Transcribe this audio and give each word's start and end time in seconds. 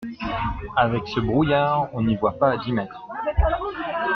Avec 0.77 1.07
ce 1.09 1.19
brouillard, 1.19 1.87
on 1.93 2.01
n'y 2.01 2.15
voit 2.15 2.39
pas 2.39 2.53
à 2.53 2.57
dix 2.57 2.71
mètres. 2.71 3.05